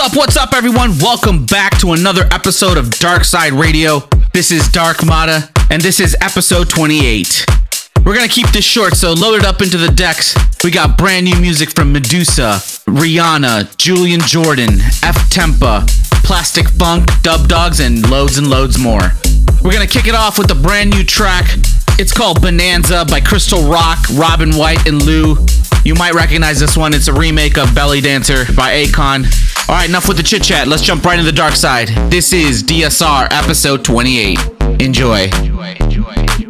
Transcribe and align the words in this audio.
Up? 0.00 0.16
What's 0.16 0.38
up, 0.38 0.54
everyone? 0.54 0.98
Welcome 0.98 1.44
back 1.44 1.78
to 1.80 1.92
another 1.92 2.26
episode 2.30 2.78
of 2.78 2.88
Dark 2.88 3.22
Side 3.22 3.52
Radio. 3.52 4.08
This 4.32 4.50
is 4.50 4.66
Dark 4.68 5.04
Mata, 5.04 5.50
and 5.68 5.82
this 5.82 6.00
is 6.00 6.16
episode 6.22 6.70
28. 6.70 7.44
We're 8.06 8.14
gonna 8.14 8.26
keep 8.26 8.46
this 8.48 8.64
short, 8.64 8.94
so 8.94 9.12
load 9.12 9.40
it 9.40 9.44
up 9.44 9.60
into 9.60 9.76
the 9.76 9.88
decks. 9.88 10.34
We 10.64 10.70
got 10.70 10.96
brand 10.96 11.26
new 11.26 11.38
music 11.38 11.68
from 11.68 11.92
Meduza, 11.92 12.82
Rihanna, 12.86 13.76
Julian 13.76 14.20
Jordan, 14.20 14.80
F 15.02 15.28
Tempa, 15.28 15.86
Plastic 16.24 16.70
Funk, 16.70 17.04
Dubdogz, 17.20 17.84
and 17.84 18.08
loads 18.08 18.38
and 18.38 18.48
loads 18.48 18.78
more. 18.78 19.12
We're 19.62 19.72
gonna 19.72 19.86
kick 19.86 20.06
it 20.06 20.14
off 20.14 20.38
with 20.38 20.50
a 20.50 20.54
brand 20.54 20.88
new 20.88 21.04
track. 21.04 21.44
It's 21.98 22.12
called 22.14 22.40
Bonanza 22.40 23.04
by 23.04 23.20
Crystal 23.20 23.68
Rock, 23.68 23.98
Robin 24.14 24.56
White, 24.56 24.88
and 24.88 25.02
Lou. 25.02 25.36
You 25.84 25.94
might 25.94 26.12
recognize 26.12 26.60
this 26.60 26.76
one. 26.76 26.92
It's 26.92 27.08
a 27.08 27.12
remake 27.12 27.56
of 27.56 27.74
Belly 27.74 28.00
Dancer 28.00 28.44
by 28.54 28.84
Akon. 28.84 29.24
All 29.68 29.74
right, 29.74 29.88
enough 29.88 30.08
with 30.08 30.18
the 30.18 30.22
chit 30.22 30.42
chat. 30.42 30.68
Let's 30.68 30.82
jump 30.82 31.04
right 31.04 31.18
into 31.18 31.30
the 31.30 31.36
dark 31.36 31.54
side. 31.54 31.88
This 32.10 32.32
is 32.32 32.62
DSR 32.62 33.28
episode 33.30 33.84
28. 33.84 34.38
Enjoy. 34.80 35.24
enjoy, 35.24 35.74
enjoy. 35.80 36.49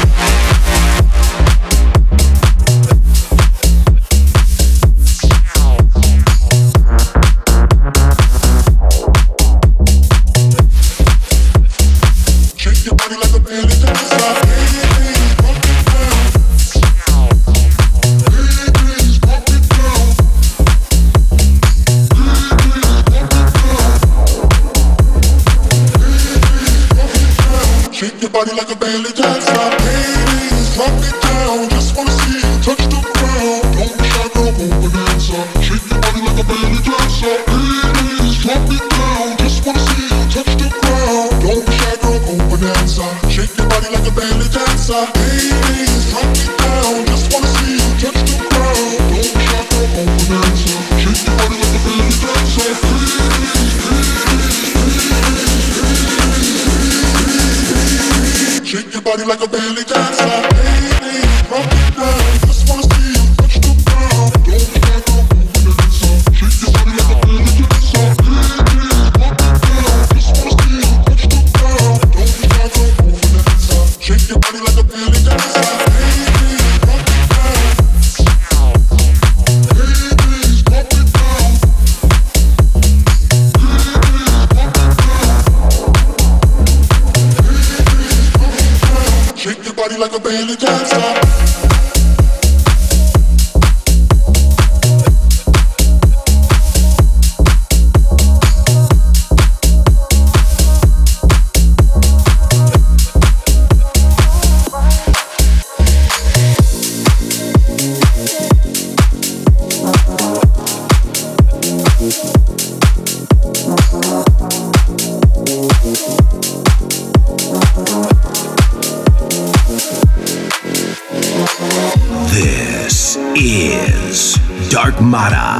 Dark 124.81 124.99
Mata. 124.99 125.50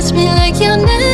Touch 0.00 0.14
me 0.14 0.24
like 0.24 0.54
you 0.58 0.74
never 0.78 1.09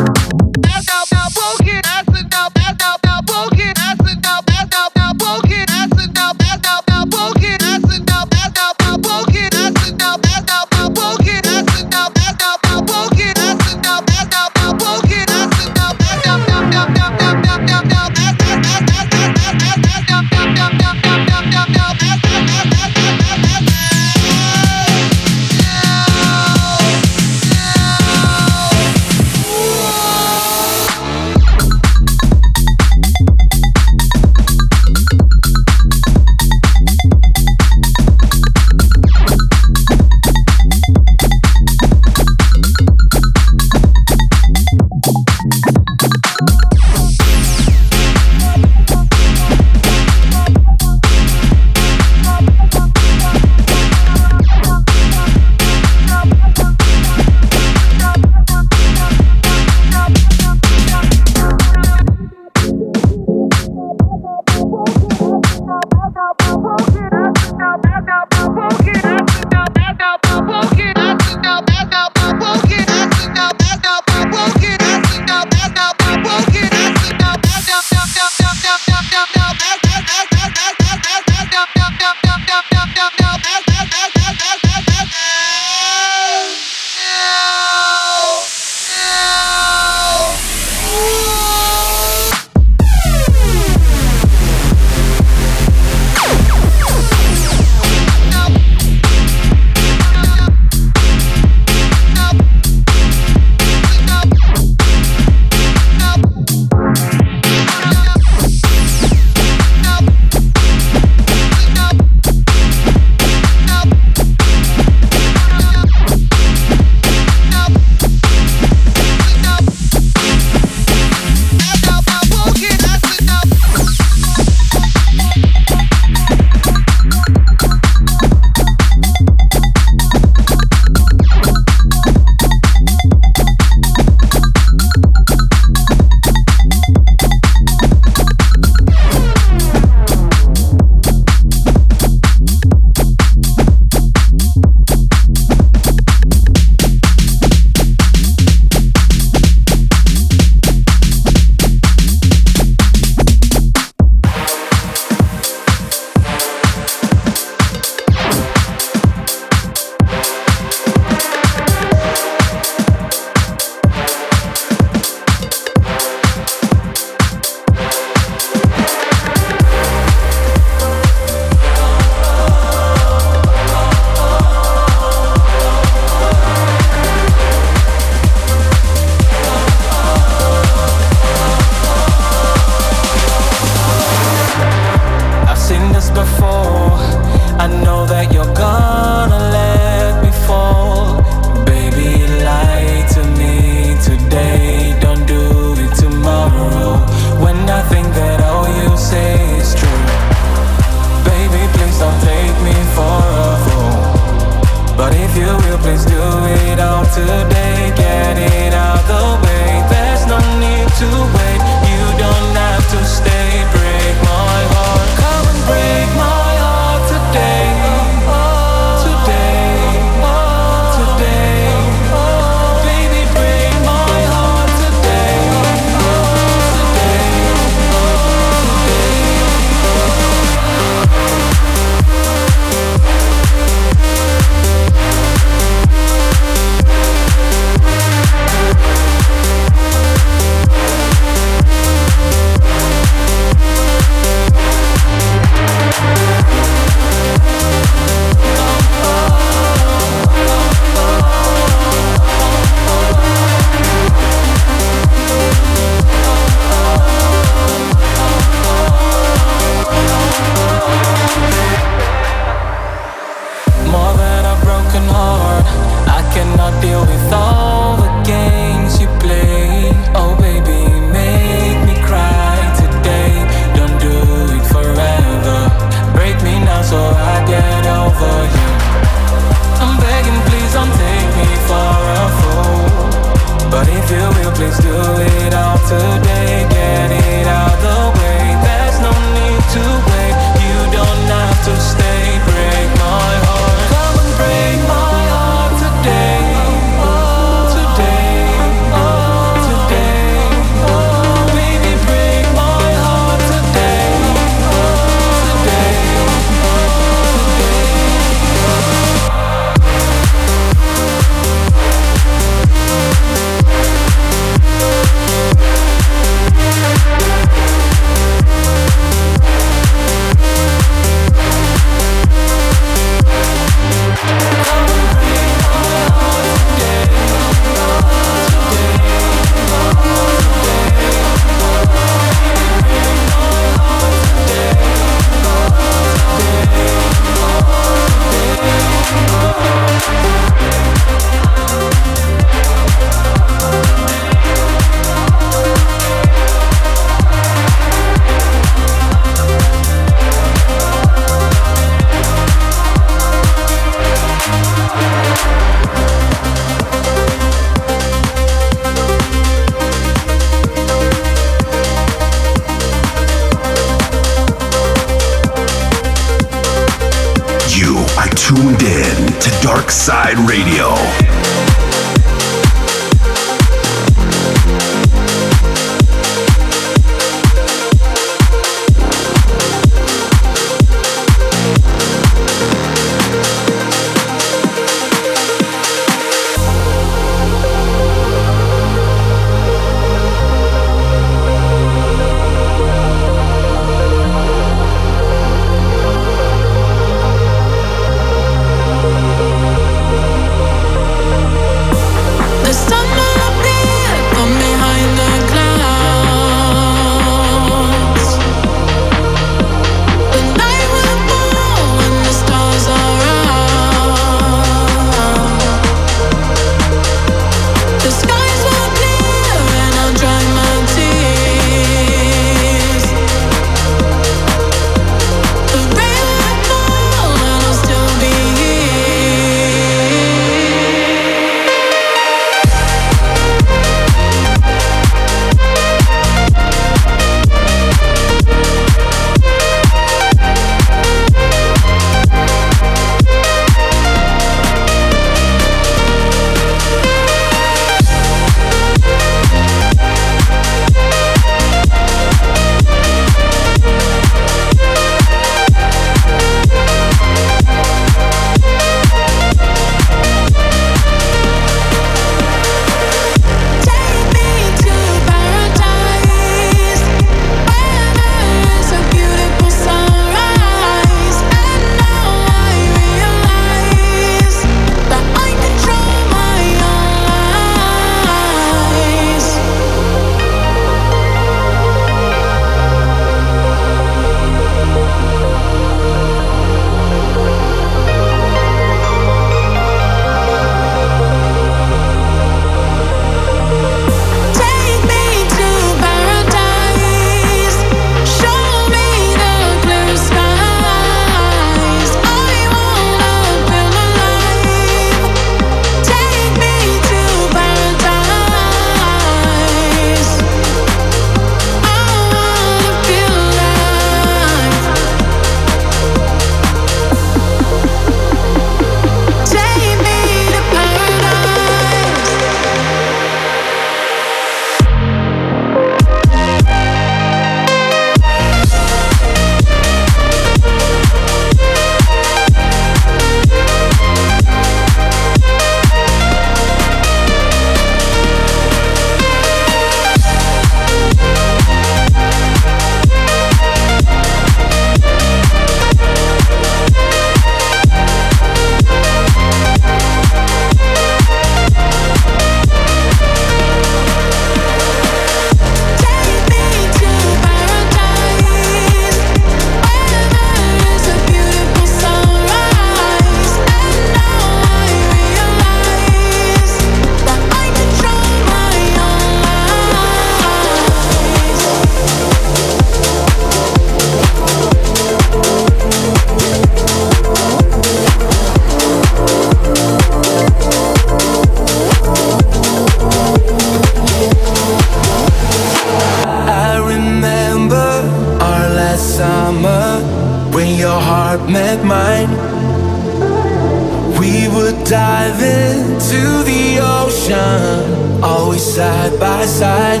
always 598.46 598.62
side 598.62 599.18
by 599.18 599.44
side. 599.44 600.00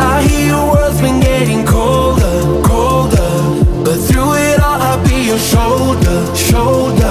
I 0.00 0.22
hear 0.22 0.46
your 0.46 0.66
world's 0.72 0.98
been 0.98 1.20
getting 1.20 1.66
colder, 1.66 2.62
colder. 2.62 3.32
But 3.84 3.98
through 4.06 4.32
it 4.32 4.60
all, 4.60 4.80
I'll 4.80 5.06
be 5.06 5.26
your 5.26 5.38
shoulder, 5.38 6.34
shoulder. 6.34 7.03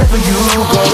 wherever 0.00 0.16
you 0.16 0.32
go. 0.72 0.84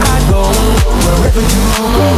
I 0.00 0.20
go 0.30 0.42
wherever 1.04 1.40
you 1.40 1.64
go. 1.96 2.08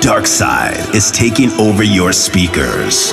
dark 0.00 0.26
side 0.26 0.94
is 0.94 1.10
taking 1.10 1.50
over 1.52 1.82
your 1.82 2.12
speakers. 2.12 3.12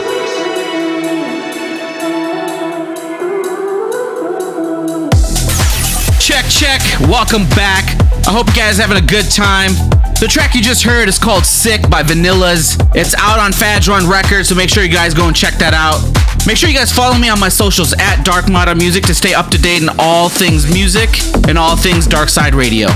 Check, 6.20 6.46
check. 6.50 6.82
Welcome 7.02 7.44
back. 7.50 7.84
I 8.26 8.32
hope 8.32 8.48
you 8.48 8.54
guys 8.54 8.78
having 8.78 8.98
a 8.98 9.06
good 9.06 9.30
time. 9.30 9.72
The 10.20 10.28
track 10.30 10.56
you 10.56 10.62
just 10.62 10.84
heard 10.84 11.10
is 11.10 11.20
called 11.20 11.46
Sick 11.46 11.90
by 11.90 12.04
Vanillas. 12.04 12.80
It's 12.96 13.14
out 13.16 13.40
on 13.40 13.52
Fadron 13.52 13.90
Run 13.90 14.10
Records, 14.10 14.50
so 14.50 14.56
make 14.56 14.70
sure 14.70 14.84
you 14.84 14.92
guys 14.92 15.14
go 15.14 15.28
and 15.28 15.36
check 15.36 15.56
that 15.56 15.74
out. 15.74 16.02
Make 16.48 16.56
sure 16.56 16.70
you 16.70 16.76
guys 16.76 16.92
follow 16.92 17.18
me 17.18 17.28
on 17.28 17.40
my 17.40 17.50
socials 17.50 17.94
at 18.00 18.24
Dark 18.24 18.50
Mata 18.50 18.74
Music 18.74 19.04
to 19.06 19.14
stay 19.14 19.34
up 19.34 19.48
to 19.48 19.62
date 19.62 19.84
in 19.84 19.90
all 20.00 20.30
things 20.30 20.72
music 20.72 21.10
and 21.50 21.58
all 21.58 21.76
things 21.76 22.08
Dark 22.08 22.30
Side 22.30 22.56
Radio. 22.56 22.88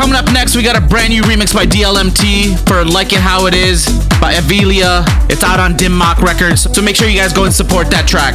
Coming 0.00 0.16
up 0.16 0.32
next, 0.32 0.56
we 0.56 0.62
got 0.62 0.78
a 0.78 0.80
brand 0.80 1.10
new 1.10 1.20
remix 1.24 1.54
by 1.54 1.66
DLMT 1.66 2.66
for 2.66 2.82
Like 2.86 3.12
It 3.12 3.20
How 3.20 3.44
It 3.44 3.54
Is 3.54 3.84
by 4.18 4.32
Avilia. 4.32 5.04
It's 5.28 5.42
out 5.44 5.60
on 5.60 5.76
Dim 5.76 5.96
Mak 5.96 6.22
Records, 6.22 6.62
so 6.62 6.80
make 6.80 6.96
sure 6.96 7.06
you 7.06 7.18
guys 7.18 7.34
go 7.34 7.44
and 7.44 7.52
support 7.52 7.90
that 7.90 8.08
track. 8.08 8.32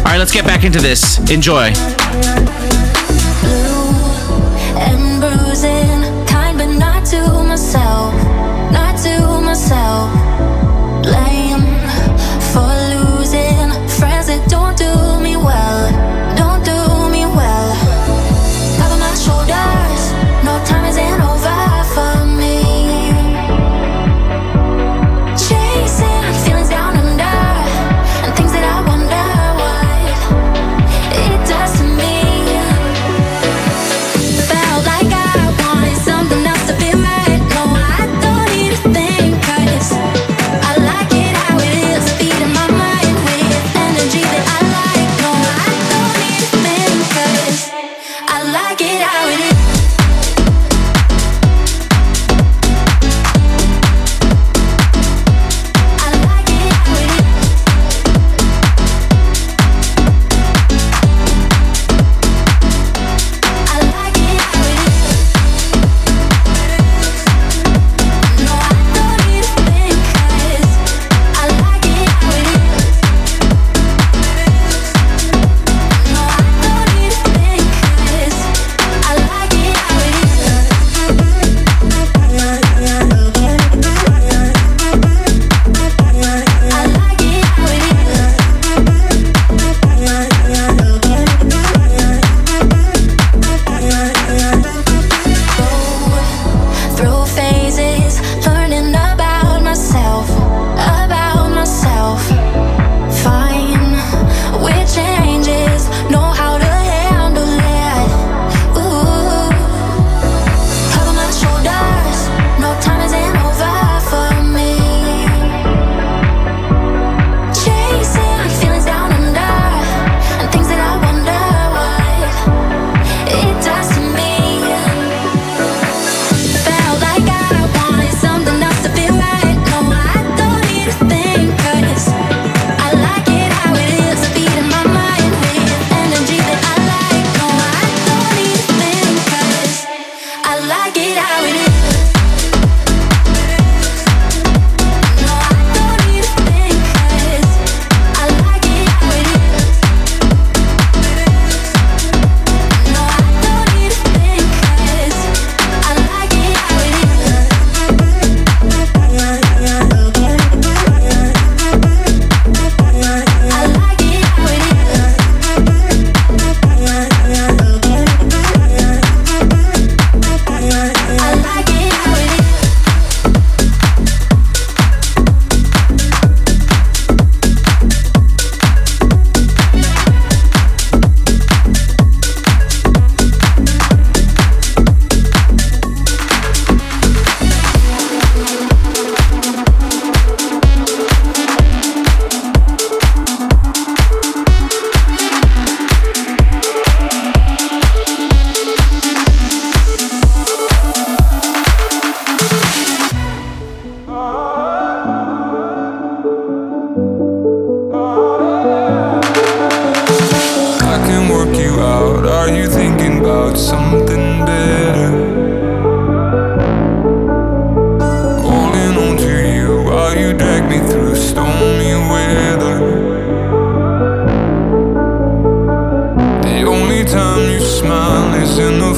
All 0.00 0.04
right, 0.04 0.18
let's 0.18 0.30
get 0.30 0.44
back 0.44 0.62
into 0.62 0.78
this. 0.78 1.18
Enjoy. 1.30 1.72
Blame 11.02 11.64
for 12.52 12.68
losing 12.92 13.72
friends 13.88 14.26
that 14.26 14.46
don't 14.50 14.76
do 14.76 15.15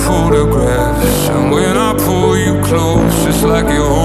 photographs. 0.07 1.29
And 1.29 1.51
when 1.51 1.77
I 1.77 1.95
pull 1.95 2.37
you 2.37 2.55
close, 2.65 3.27
it's 3.27 3.43
like 3.43 3.69
you're. 3.75 3.98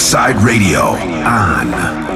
Side 0.00 0.36
Radio 0.36 0.80
on. 0.80 2.11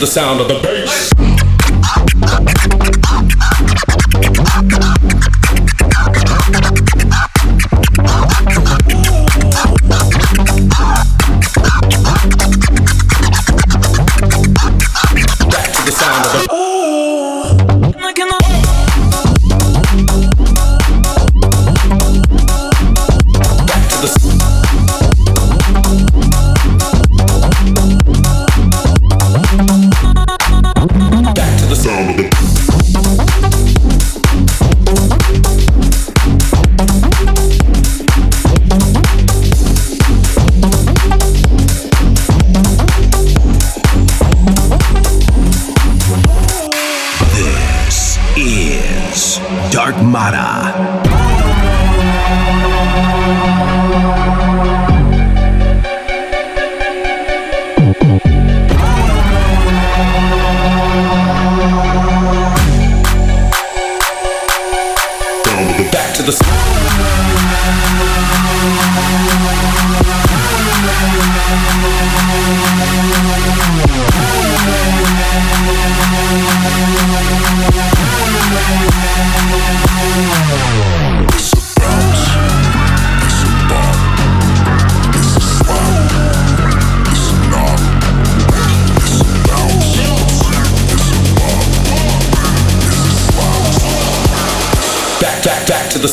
The 0.00 0.06
sound 0.06 0.40
of 0.40 0.48
the 0.48 0.58
bass. 0.60 1.09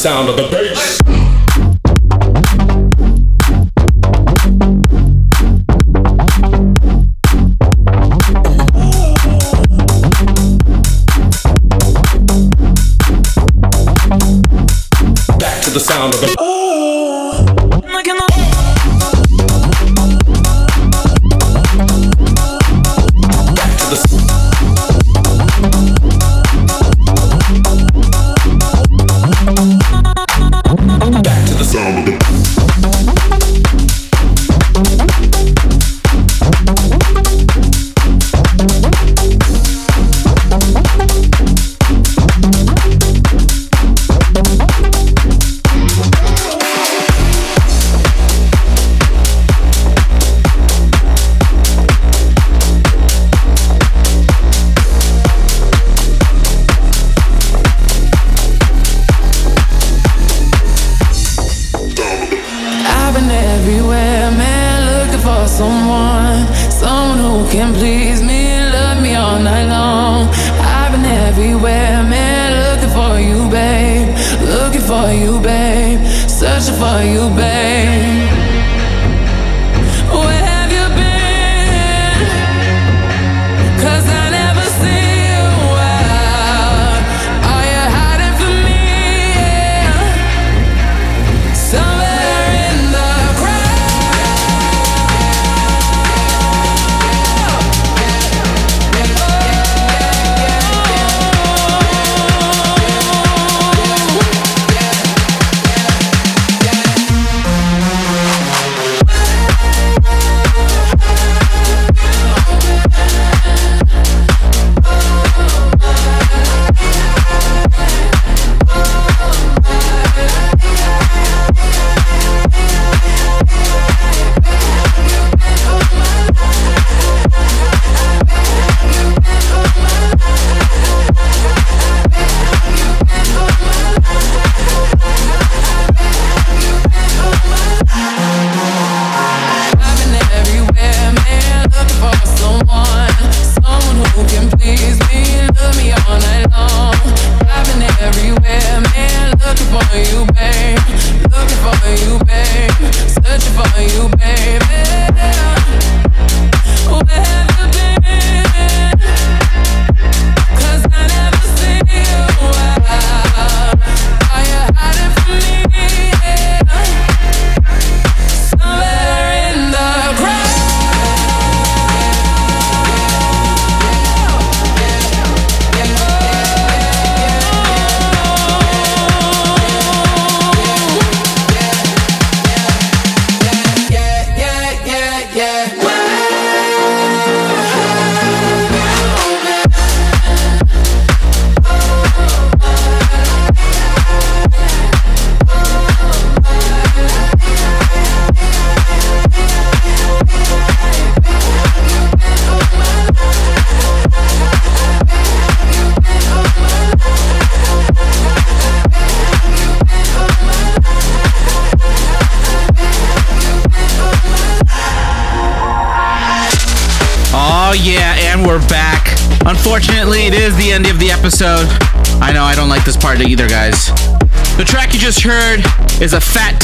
Sound 0.08 0.30
of 0.30 0.38
the 0.38 0.47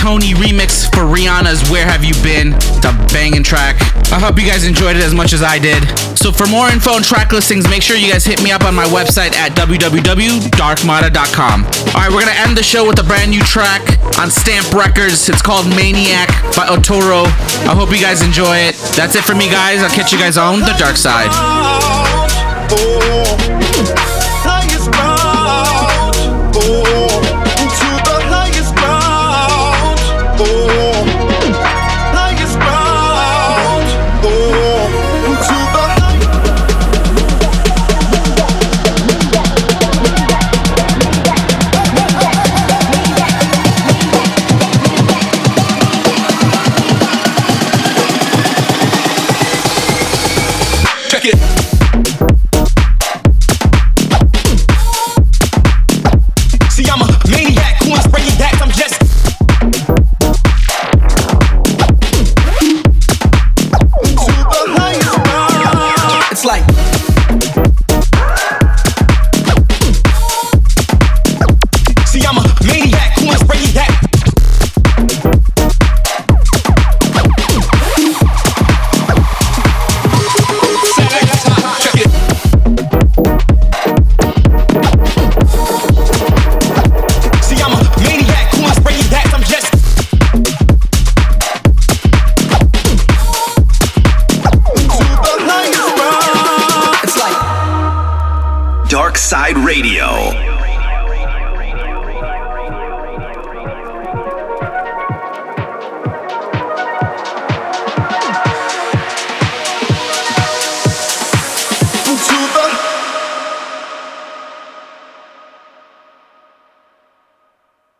Tony 0.03 0.35
remix 0.35 0.91
for 0.91 1.07
Rihanna's 1.07 1.63
Where 1.71 1.85
Have 1.85 2.03
You 2.03 2.13
Been? 2.21 2.51
It's 2.51 2.83
a 2.83 2.91
banging 3.15 3.41
track. 3.41 3.79
I 4.11 4.19
hope 4.19 4.37
you 4.37 4.45
guys 4.45 4.67
enjoyed 4.67 4.97
it 4.97 5.01
as 5.01 5.13
much 5.13 5.31
as 5.31 5.41
I 5.41 5.57
did. 5.57 5.81
So 6.19 6.29
for 6.29 6.45
more 6.45 6.67
info 6.67 6.97
and 6.97 7.05
track 7.05 7.31
listings, 7.31 7.69
make 7.69 7.81
sure 7.81 7.95
you 7.95 8.11
guys 8.11 8.25
hit 8.25 8.43
me 8.43 8.51
up 8.51 8.65
on 8.65 8.75
my 8.75 8.83
website 8.83 9.31
at 9.31 9.53
www.darkmata.com. 9.53 11.63
Alright, 11.63 12.11
we're 12.11 12.19
gonna 12.19 12.35
end 12.35 12.57
the 12.57 12.63
show 12.63 12.85
with 12.85 12.99
a 12.99 13.03
brand 13.03 13.31
new 13.31 13.39
track 13.43 13.81
on 14.19 14.29
Stamp 14.29 14.73
Records. 14.73 15.29
It's 15.29 15.41
called 15.41 15.69
Maniac 15.69 16.27
by 16.53 16.67
Otoro. 16.67 17.23
I 17.63 17.73
hope 17.73 17.89
you 17.89 18.01
guys 18.01 18.21
enjoy 18.21 18.57
it. 18.57 18.75
That's 18.97 19.15
it 19.15 19.23
for 19.23 19.35
me, 19.35 19.49
guys. 19.49 19.81
I'll 19.81 19.89
catch 19.89 20.11
you 20.11 20.19
guys 20.19 20.37
on 20.37 20.59
the 20.59 20.75
dark 20.77 20.97
side. 20.97 21.29
Oh, 21.31 22.27
oh 22.75 24.12